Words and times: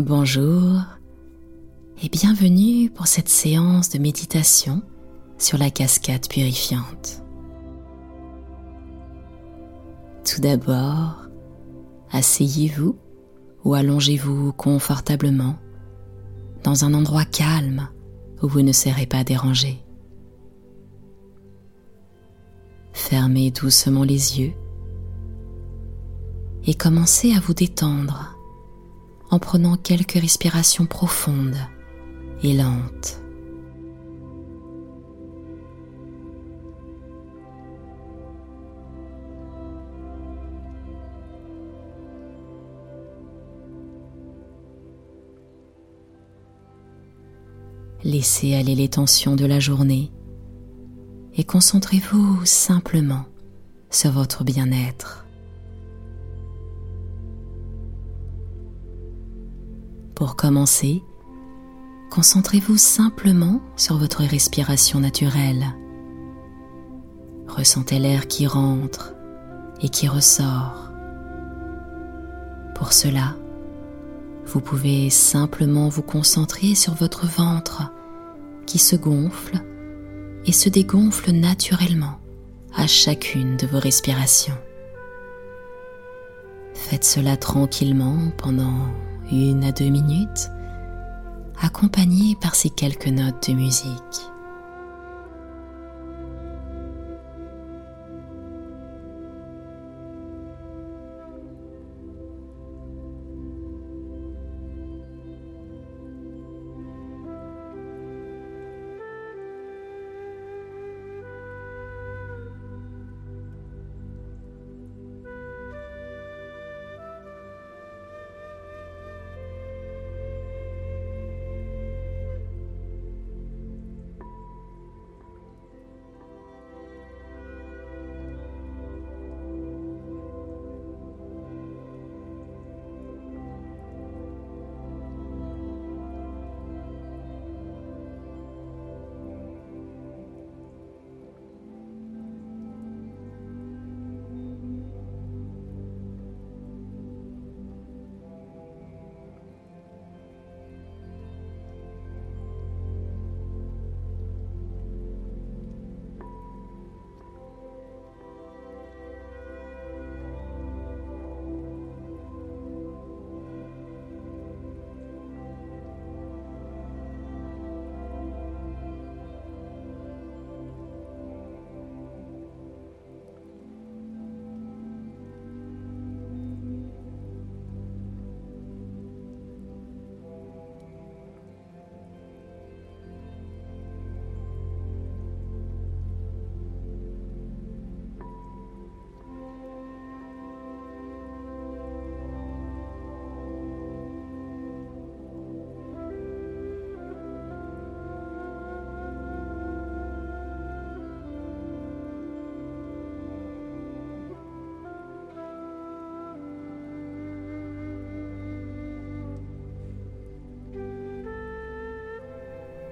Bonjour 0.00 0.80
et 2.02 2.08
bienvenue 2.08 2.88
pour 2.88 3.06
cette 3.06 3.28
séance 3.28 3.90
de 3.90 3.98
méditation 3.98 4.80
sur 5.36 5.58
la 5.58 5.68
cascade 5.70 6.26
purifiante. 6.26 7.22
Tout 10.24 10.40
d'abord, 10.40 11.26
asseyez-vous 12.12 12.96
ou 13.64 13.74
allongez-vous 13.74 14.54
confortablement 14.54 15.56
dans 16.64 16.86
un 16.86 16.94
endroit 16.94 17.26
calme 17.26 17.86
où 18.42 18.48
vous 18.48 18.62
ne 18.62 18.72
serez 18.72 19.04
pas 19.04 19.22
dérangé. 19.22 19.84
Fermez 22.94 23.50
doucement 23.50 24.04
les 24.04 24.40
yeux 24.40 24.54
et 26.64 26.72
commencez 26.72 27.34
à 27.34 27.40
vous 27.40 27.52
détendre 27.52 28.39
en 29.30 29.38
prenant 29.38 29.76
quelques 29.76 30.12
respirations 30.12 30.86
profondes 30.86 31.56
et 32.42 32.52
lentes. 32.54 33.20
Laissez 48.02 48.54
aller 48.54 48.74
les 48.74 48.88
tensions 48.88 49.36
de 49.36 49.44
la 49.44 49.60
journée 49.60 50.10
et 51.36 51.44
concentrez-vous 51.44 52.44
simplement 52.44 53.26
sur 53.90 54.10
votre 54.10 54.42
bien-être. 54.42 55.26
Pour 60.20 60.36
commencer, 60.36 61.02
concentrez-vous 62.10 62.76
simplement 62.76 63.62
sur 63.74 63.96
votre 63.96 64.22
respiration 64.22 65.00
naturelle. 65.00 65.64
Ressentez 67.48 67.98
l'air 67.98 68.28
qui 68.28 68.46
rentre 68.46 69.14
et 69.80 69.88
qui 69.88 70.08
ressort. 70.08 70.92
Pour 72.74 72.92
cela, 72.92 73.34
vous 74.44 74.60
pouvez 74.60 75.08
simplement 75.08 75.88
vous 75.88 76.02
concentrer 76.02 76.74
sur 76.74 76.92
votre 76.92 77.26
ventre 77.26 77.90
qui 78.66 78.78
se 78.78 78.96
gonfle 78.96 79.58
et 80.44 80.52
se 80.52 80.68
dégonfle 80.68 81.30
naturellement 81.30 82.18
à 82.76 82.86
chacune 82.86 83.56
de 83.56 83.66
vos 83.66 83.80
respirations. 83.80 84.58
Faites 86.74 87.04
cela 87.04 87.38
tranquillement 87.38 88.18
pendant 88.36 88.90
une 89.32 89.64
à 89.64 89.72
deux 89.72 89.88
minutes, 89.88 90.50
accompagné 91.60 92.36
par 92.40 92.54
ces 92.54 92.70
quelques 92.70 93.08
notes 93.08 93.48
de 93.48 93.54
musique. 93.54 94.29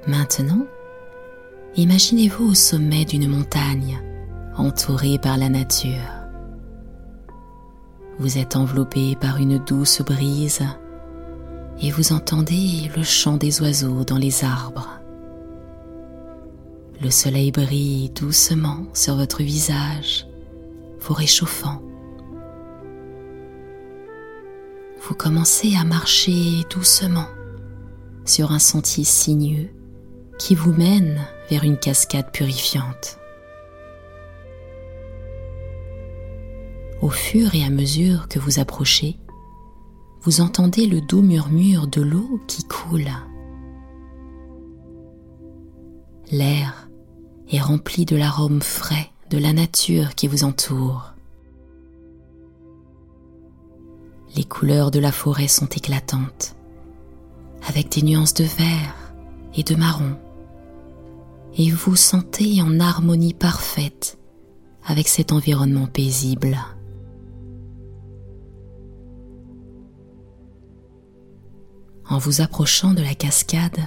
Maintenant, 0.09 0.67
imaginez-vous 1.77 2.53
au 2.53 2.55
sommet 2.55 3.05
d'une 3.05 3.29
montagne, 3.29 4.01
entourée 4.57 5.19
par 5.19 5.37
la 5.37 5.51
nature. 5.51 5.93
Vous 8.19 8.39
êtes 8.39 8.57
enveloppé 8.57 9.17
par 9.21 9.37
une 9.37 9.59
douce 9.59 10.01
brise 10.01 10.63
et 11.83 11.91
vous 11.91 12.15
entendez 12.15 12.91
le 12.97 13.03
chant 13.03 13.37
des 13.37 13.61
oiseaux 13.61 14.03
dans 14.05 14.17
les 14.17 14.45
arbres. 14.45 14.99
Le 17.03 17.11
soleil 17.11 17.53
brille 17.53 18.09
doucement 18.09 18.87
sur 18.95 19.15
votre 19.15 19.43
visage, 19.43 20.27
vous 21.01 21.13
réchauffant. 21.13 21.83
Vous 25.03 25.15
commencez 25.15 25.77
à 25.79 25.85
marcher 25.85 26.65
doucement 26.71 27.29
sur 28.25 28.53
un 28.53 28.59
sentier 28.59 29.05
sinueux 29.05 29.69
qui 30.39 30.55
vous 30.55 30.73
mène 30.73 31.21
vers 31.51 31.65
une 31.65 31.77
cascade 31.77 32.31
purifiante. 32.33 33.19
Au 37.03 37.11
fur 37.11 37.55
et 37.55 37.65
à 37.65 37.71
mesure 37.71 38.29
que 38.29 38.39
vous 38.39 38.59
approchez, 38.59 39.19
vous 40.23 40.41
entendez 40.41 40.87
le 40.87 41.01
doux 41.01 41.23
murmure 41.23 41.87
de 41.87 42.03
l'eau 42.03 42.41
qui 42.47 42.65
coule. 42.65 43.09
L'air 46.31 46.89
est 47.51 47.61
rempli 47.61 48.05
de 48.05 48.17
l'arôme 48.17 48.61
frais 48.61 49.11
de 49.31 49.39
la 49.39 49.53
nature 49.53 50.15
qui 50.15 50.27
vous 50.27 50.45
entoure. 50.45 51.15
Les 54.37 54.45
couleurs 54.45 54.91
de 54.91 54.99
la 54.99 55.13
forêt 55.13 55.49
sont 55.49 55.69
éclatantes, 55.69 56.55
avec 57.67 57.91
des 57.91 58.03
nuances 58.03 58.35
de 58.35 58.45
vert 58.45 58.95
et 59.55 59.63
de 59.63 59.75
marron 59.75 60.17
et 61.57 61.71
vous 61.71 61.97
sentez 61.97 62.63
en 62.63 62.81
harmonie 62.81 63.35
parfaite 63.35 64.19
avec 64.87 65.09
cet 65.09 65.33
environnement 65.33 65.87
paisible. 65.87 66.59
En 72.09 72.19
vous 72.19 72.41
approchant 72.41 72.95
de 72.95 73.03
la 73.03 73.15
cascade, 73.15 73.81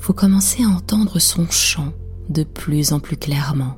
vous 0.00 0.12
commencez 0.12 0.64
à 0.64 0.68
entendre 0.68 1.20
son 1.20 1.48
chant 1.48 1.92
de 2.28 2.42
plus 2.42 2.92
en 2.92 2.98
plus 2.98 3.16
clairement. 3.16 3.76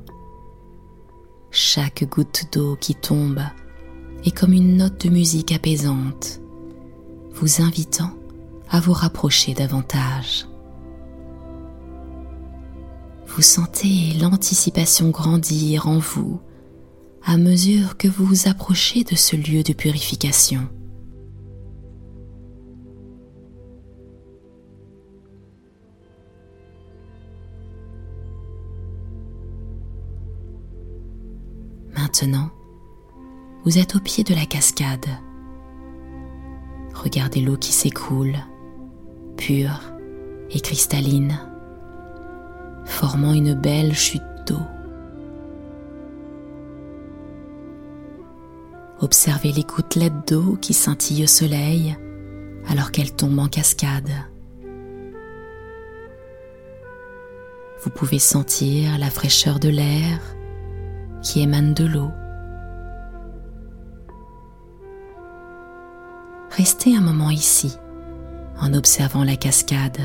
Chaque 1.51 2.03
goutte 2.09 2.45
d'eau 2.51 2.75
qui 2.75 2.95
tombe 2.95 3.41
est 4.25 4.35
comme 4.35 4.53
une 4.53 4.77
note 4.77 5.05
de 5.05 5.11
musique 5.11 5.51
apaisante, 5.51 6.41
vous 7.33 7.61
invitant 7.61 8.11
à 8.69 8.79
vous 8.79 8.93
rapprocher 8.93 9.53
davantage. 9.53 10.47
Vous 13.35 13.41
sentez 13.41 14.13
l'anticipation 14.21 15.09
grandir 15.09 15.89
en 15.89 15.99
vous 15.99 16.39
à 17.25 17.35
mesure 17.35 17.97
que 17.97 18.07
vous 18.07 18.23
vous 18.23 18.47
approchez 18.47 19.03
de 19.03 19.15
ce 19.15 19.35
lieu 19.35 19.61
de 19.61 19.73
purification. 19.73 20.69
Maintenant, 31.93 32.51
vous 33.65 33.79
êtes 33.79 33.97
au 33.97 33.99
pied 33.99 34.23
de 34.23 34.33
la 34.33 34.45
cascade. 34.45 35.07
Regardez 36.93 37.41
l'eau 37.41 37.57
qui 37.57 37.73
s'écoule, 37.73 38.37
pure 39.35 39.81
et 40.51 40.61
cristalline, 40.61 41.37
formant 42.95 43.33
une 43.33 43.53
belle 43.53 43.93
chute 43.93 44.23
d'eau. 44.47 44.61
Observez 49.01 49.51
les 49.51 49.63
gouttelettes 49.63 50.29
d'eau 50.29 50.57
qui 50.61 50.73
scintillent 50.73 51.25
au 51.25 51.27
soleil 51.27 51.97
alors 52.69 52.91
qu'elles 52.91 53.13
tombent 53.13 53.39
en 53.39 53.47
cascade. 53.49 54.09
Vous 57.83 57.89
pouvez 57.89 58.17
sentir 58.17 58.97
la 58.97 59.09
fraîcheur 59.09 59.59
de 59.59 59.69
l'air 59.69 60.19
qui 61.21 61.41
émane 61.41 61.73
de 61.73 61.85
l'eau. 61.85 62.11
Restez 66.51 66.95
un 66.95 67.01
moment 67.01 67.29
ici 67.29 67.75
en 68.61 68.73
observant 68.73 69.25
la 69.25 69.35
cascade. 69.35 69.99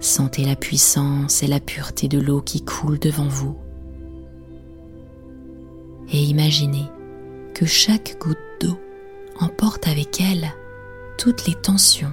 Sentez 0.00 0.44
la 0.46 0.56
puissance 0.56 1.42
et 1.42 1.46
la 1.46 1.60
pureté 1.60 2.08
de 2.08 2.18
l'eau 2.18 2.40
qui 2.40 2.64
coule 2.64 2.98
devant 2.98 3.28
vous. 3.28 3.56
Et 6.10 6.22
imaginez 6.22 6.86
que 7.54 7.66
chaque 7.66 8.16
goutte 8.18 8.38
d'eau 8.60 8.80
emporte 9.38 9.86
avec 9.86 10.20
elle 10.20 10.52
toutes 11.18 11.46
les 11.46 11.54
tensions, 11.54 12.12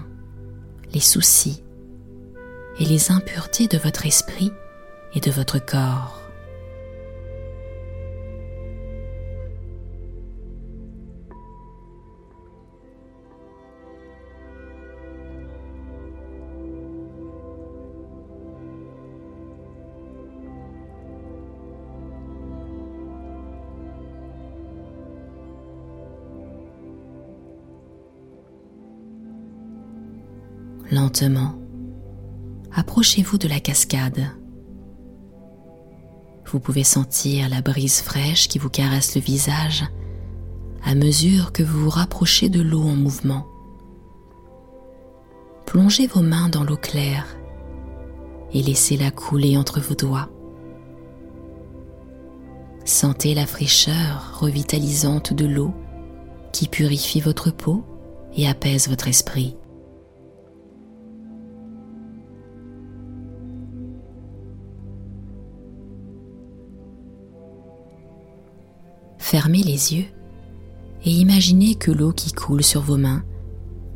les 0.94 1.00
soucis 1.00 1.64
et 2.80 2.86
les 2.86 3.10
impuretés 3.12 3.68
de 3.68 3.78
votre 3.78 4.06
esprit 4.06 4.52
et 5.14 5.22
de 5.22 5.32
votre 5.32 5.58
corps. 5.58 6.17
Lentement, 30.90 31.54
approchez-vous 32.74 33.38
de 33.38 33.50
la 33.50 33.60
cascade. 33.60 34.24
Vous 36.46 36.62
pouvez 36.62 36.86
sentir 36.86 37.50
la 37.50 37.62
brise 37.62 38.02
fraîche 38.02 38.48
qui 38.48 38.58
vous 38.58 38.70
caresse 38.70 39.16
le 39.16 39.22
visage 39.22 39.84
à 40.86 40.96
mesure 40.96 41.52
que 41.52 41.64
vous 41.64 41.84
vous 41.84 41.90
rapprochez 41.90 42.48
de 42.48 42.62
l'eau 42.62 42.84
en 42.84 42.96
mouvement. 42.96 43.46
Plongez 45.66 46.08
vos 46.08 46.22
mains 46.22 46.48
dans 46.48 46.64
l'eau 46.64 46.78
claire 46.78 47.26
et 48.54 48.64
laissez-la 48.64 49.12
couler 49.12 49.58
entre 49.58 49.82
vos 49.82 49.96
doigts. 49.96 50.30
Sentez 52.86 53.34
la 53.34 53.46
fraîcheur 53.46 54.40
revitalisante 54.40 55.34
de 55.34 55.46
l'eau 55.46 55.74
qui 56.54 56.70
purifie 56.70 57.20
votre 57.20 57.52
peau 57.52 57.84
et 58.38 58.48
apaise 58.48 58.88
votre 58.88 59.10
esprit. 59.10 59.58
Fermez 69.30 69.62
les 69.62 69.94
yeux 69.94 70.06
et 71.04 71.12
imaginez 71.12 71.76
que 71.76 71.92
l'eau 71.92 72.14
qui 72.14 72.32
coule 72.32 72.64
sur 72.64 72.80
vos 72.80 72.96
mains 72.96 73.26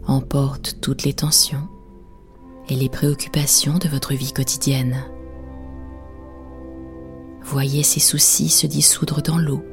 emporte 0.06 0.80
toutes 0.82 1.04
les 1.04 1.14
tensions 1.14 1.70
et 2.68 2.76
les 2.76 2.90
préoccupations 2.90 3.78
de 3.78 3.88
votre 3.88 4.14
vie 4.14 4.34
quotidienne. 4.34 5.06
Voyez 7.44 7.82
ces 7.82 8.02
soucis 8.02 8.50
se 8.50 8.68
dissoudre 8.68 9.22
dans 9.22 9.38
l'eau, 9.38 9.64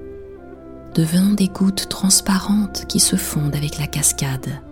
devenant 0.94 1.34
des 1.34 1.48
gouttes 1.48 1.88
transparentes 1.88 2.86
qui 2.86 3.00
se 3.00 3.16
fondent 3.16 3.56
avec 3.56 3.78
la 3.78 3.88
cascade. 3.88 4.62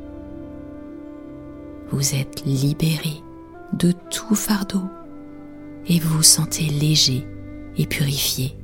Vous 1.91 2.15
êtes 2.15 2.45
libéré 2.45 3.25
de 3.73 3.91
tout 3.91 4.37
fardeau 4.37 4.85
et 5.89 5.99
vous 5.99 6.19
vous 6.19 6.23
sentez 6.23 6.67
léger 6.69 7.27
et 7.77 7.87
purifié. 7.87 8.57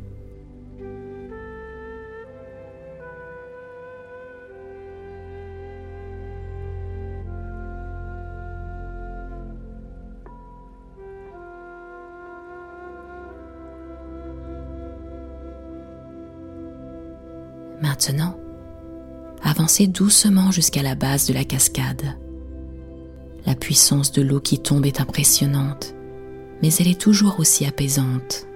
Maintenant, 17.82 18.38
avancez 19.42 19.88
doucement 19.88 20.52
jusqu'à 20.52 20.82
la 20.82 20.94
base 20.94 21.26
de 21.26 21.34
la 21.34 21.44
cascade. 21.44 22.16
La 23.44 23.56
puissance 23.56 24.12
de 24.12 24.22
l'eau 24.22 24.40
qui 24.40 24.60
tombe 24.60 24.86
est 24.86 25.00
impressionnante, 25.00 25.94
mais 26.62 26.72
elle 26.74 26.86
est 26.86 27.00
toujours 27.00 27.40
aussi 27.40 27.66
apaisante. 27.66 28.46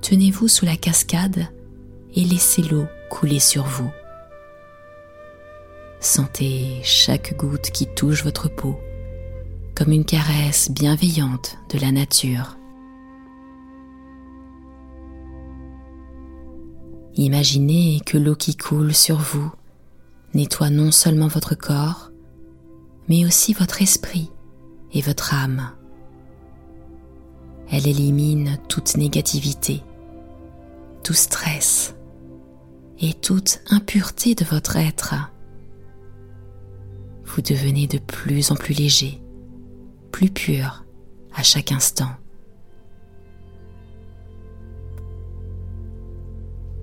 Tenez-vous 0.00 0.48
sous 0.48 0.66
la 0.66 0.76
cascade 0.76 1.46
et 2.14 2.24
laissez 2.24 2.62
l'eau 2.62 2.86
couler 3.10 3.38
sur 3.38 3.62
vous. 3.62 3.90
Sentez 6.00 6.80
chaque 6.82 7.36
goutte 7.36 7.70
qui 7.70 7.86
touche 7.86 8.24
votre 8.24 8.48
peau 8.48 8.76
comme 9.74 9.92
une 9.92 10.04
caresse 10.04 10.70
bienveillante 10.70 11.56
de 11.72 11.78
la 11.78 11.92
nature. 11.92 12.56
Imaginez 17.16 18.00
que 18.06 18.16
l'eau 18.16 18.34
qui 18.34 18.56
coule 18.56 18.94
sur 18.94 19.18
vous 19.18 19.52
nettoie 20.34 20.70
non 20.70 20.90
seulement 20.90 21.28
votre 21.28 21.54
corps, 21.54 22.10
mais 23.08 23.26
aussi 23.26 23.52
votre 23.52 23.82
esprit 23.82 24.30
et 24.92 25.02
votre 25.02 25.34
âme. 25.34 25.72
Elle 27.70 27.86
élimine 27.86 28.58
toute 28.68 28.96
négativité, 28.96 29.82
tout 31.02 31.14
stress 31.14 31.94
et 32.98 33.12
toute 33.12 33.60
impureté 33.68 34.34
de 34.34 34.44
votre 34.44 34.76
être. 34.76 35.14
Vous 37.24 37.42
devenez 37.42 37.86
de 37.86 37.98
plus 37.98 38.50
en 38.50 38.56
plus 38.56 38.74
léger, 38.74 39.22
plus 40.12 40.30
pur 40.30 40.84
à 41.34 41.42
chaque 41.42 41.72
instant. 41.72 42.10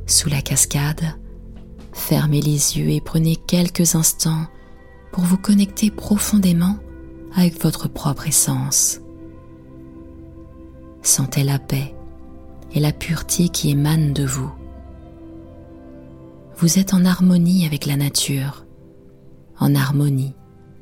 Sous 0.10 0.30
la 0.30 0.42
cascade, 0.42 1.16
fermez 1.94 2.42
les 2.42 2.78
yeux 2.78 2.90
et 2.90 3.02
prenez 3.02 3.36
quelques 3.36 3.96
instants 3.96 4.46
pour 5.12 5.24
vous 5.24 5.38
connecter 5.38 5.92
profondément 5.92 6.78
avec 7.36 7.62
votre 7.62 7.88
propre 7.88 8.28
essence. 8.28 9.02
Sentez 11.02 11.44
la 11.44 11.60
paix 11.60 11.96
et 12.74 12.80
la 12.80 12.92
pureté 12.92 13.50
qui 13.50 13.70
émanent 13.70 14.12
de 14.12 14.26
vous. 14.26 14.52
Vous 16.58 16.80
êtes 16.80 16.94
en 16.94 17.06
harmonie 17.06 17.66
avec 17.66 17.86
la 17.86 17.96
nature, 17.96 18.66
en 19.60 19.76
harmonie 19.76 20.36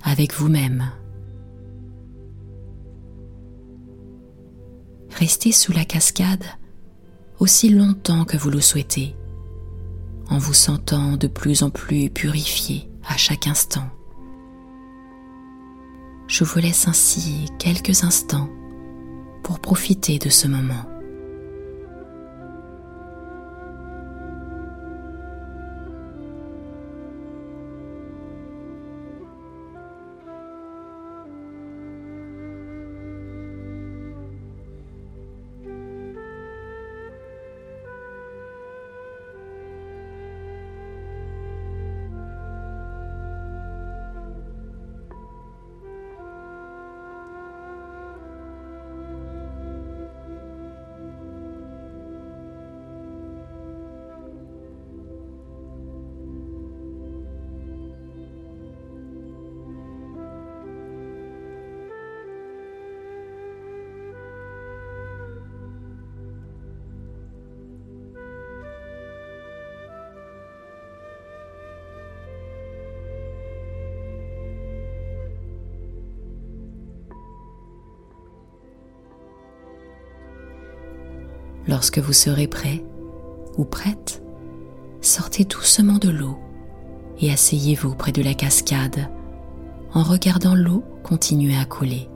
avec 0.03 0.33
vous-même. 0.33 0.91
Restez 5.11 5.51
sous 5.51 5.73
la 5.73 5.85
cascade 5.85 6.45
aussi 7.39 7.69
longtemps 7.69 8.25
que 8.25 8.37
vous 8.37 8.49
le 8.49 8.61
souhaitez, 8.61 9.15
en 10.29 10.37
vous 10.37 10.53
sentant 10.53 11.17
de 11.17 11.27
plus 11.27 11.63
en 11.63 11.69
plus 11.69 12.09
purifié 12.09 12.89
à 13.07 13.17
chaque 13.17 13.47
instant. 13.47 13.89
Je 16.27 16.43
vous 16.43 16.59
laisse 16.59 16.87
ainsi 16.87 17.45
quelques 17.57 18.03
instants 18.03 18.49
pour 19.43 19.59
profiter 19.59 20.19
de 20.19 20.29
ce 20.29 20.47
moment. 20.47 20.96
Lorsque 81.67 81.99
vous 81.99 82.13
serez 82.13 82.47
prêt 82.47 82.83
ou 83.57 83.65
prête, 83.65 84.23
sortez 85.01 85.43
doucement 85.43 85.97
de 85.97 86.09
l'eau 86.09 86.37
et 87.19 87.31
asseyez-vous 87.31 87.95
près 87.95 88.11
de 88.11 88.21
la 88.21 88.33
cascade 88.33 89.09
en 89.93 90.03
regardant 90.03 90.55
l'eau 90.55 90.83
continuer 91.03 91.57
à 91.57 91.65
couler. 91.65 92.09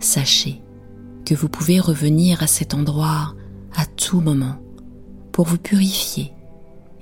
Sachez 0.00 0.62
que 1.24 1.34
vous 1.34 1.48
pouvez 1.48 1.80
revenir 1.80 2.42
à 2.42 2.46
cet 2.46 2.74
endroit 2.74 3.34
à 3.76 3.84
tout 3.84 4.20
moment 4.20 4.56
pour 5.32 5.46
vous 5.46 5.58
purifier 5.58 6.32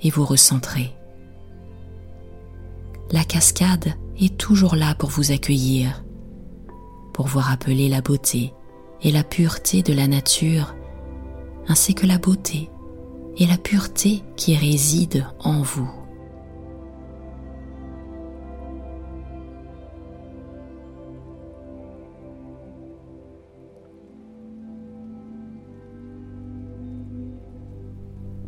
et 0.01 0.09
vous 0.09 0.25
recentrer. 0.25 0.93
La 3.11 3.23
cascade 3.23 3.93
est 4.19 4.37
toujours 4.37 4.75
là 4.75 4.95
pour 4.95 5.09
vous 5.09 5.31
accueillir, 5.31 6.03
pour 7.13 7.27
vous 7.27 7.39
rappeler 7.39 7.87
la 7.87 8.01
beauté 8.01 8.53
et 9.01 9.11
la 9.11 9.23
pureté 9.23 9.81
de 9.81 9.93
la 9.93 10.07
nature, 10.07 10.75
ainsi 11.67 11.93
que 11.95 12.05
la 12.05 12.17
beauté 12.17 12.69
et 13.37 13.45
la 13.45 13.57
pureté 13.57 14.23
qui 14.35 14.55
résident 14.55 15.25
en 15.39 15.61
vous. 15.61 15.89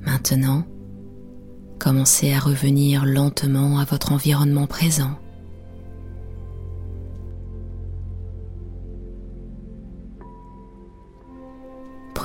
Maintenant, 0.01 0.63
commencez 1.79 2.33
à 2.33 2.39
revenir 2.39 3.05
lentement 3.05 3.79
à 3.79 3.85
votre 3.85 4.11
environnement 4.11 4.67
présent. 4.67 5.11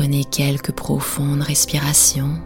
Prenez 0.02 0.24
quelques 0.24 0.72
profondes 0.72 1.42
respirations. 1.42 2.40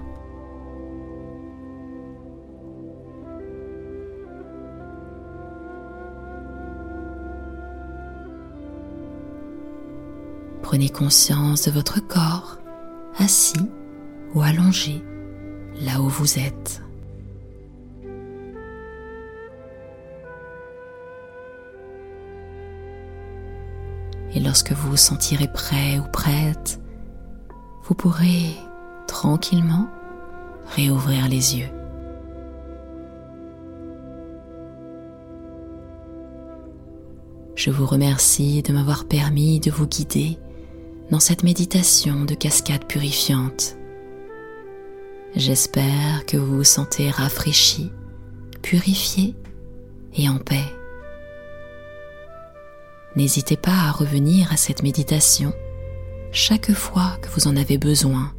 Prenez 10.61 10.91
conscience 10.91 11.63
de 11.63 11.71
votre 11.71 12.07
corps, 12.07 12.59
assis 13.17 13.71
ou 14.35 14.43
allongé 14.43 15.03
là 15.81 16.03
où 16.03 16.11
vous 16.11 16.39
êtes. 16.39 16.83
Et 24.35 24.41
lorsque 24.41 24.73
vous 24.73 24.91
vous 24.91 24.97
sentirez 24.99 25.49
prêt 25.49 25.99
ou 25.99 26.03
prête, 26.13 26.81
vous 27.89 27.95
pourrez 27.95 28.57
tranquillement 29.07 29.89
réouvrir 30.75 31.29
les 31.29 31.57
yeux. 31.57 31.69
Je 37.55 37.71
vous 37.71 37.87
remercie 37.87 38.63
de 38.63 38.73
m'avoir 38.73 39.07
permis 39.07 39.61
de 39.61 39.71
vous 39.71 39.87
guider 39.87 40.37
dans 41.11 41.21
cette 41.21 41.45
méditation 41.45 42.25
de 42.25 42.35
cascade 42.35 42.85
purifiante. 42.87 43.77
J'espère 45.37 46.27
que 46.27 46.37
vous 46.37 46.57
vous 46.57 46.65
sentez 46.65 47.11
rafraîchi, 47.11 47.93
purifié 48.63 49.35
et 50.15 50.29
en 50.29 50.39
paix. 50.39 50.65
N'hésitez 53.15 53.57
pas 53.57 53.87
à 53.87 53.93
revenir 53.93 54.53
à 54.53 54.57
cette 54.57 54.83
méditation 54.83 55.53
chaque 56.37 56.75
fois 56.75 57.17
que 57.23 57.31
vous 57.31 57.49
en 57.49 57.57
avez 57.57 57.79
besoin 57.79 58.31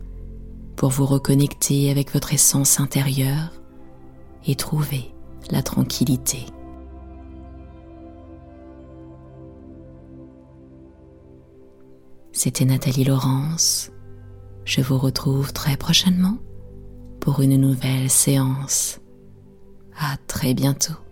pour 0.75 0.91
vous 0.91 1.07
reconnecter 1.07 1.89
avec 1.89 2.13
votre 2.13 2.31
essence 2.31 2.79
intérieure 2.79 3.51
et 4.45 4.53
trouver 4.53 5.15
la 5.49 5.63
tranquillité. 5.63 6.45
C'était 12.33 12.65
Nathalie 12.65 13.03
Laurence. 13.03 13.89
Je 14.63 14.81
vous 14.81 14.99
retrouve 14.99 15.51
très 15.51 15.75
prochainement 15.75 16.37
pour 17.19 17.41
une 17.41 17.57
nouvelle 17.57 18.11
séance. 18.11 18.99
À 19.99 20.17
très 20.27 20.53
bientôt. 20.53 21.06